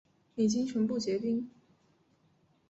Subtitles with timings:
[0.33, 1.47] 已经全部结冰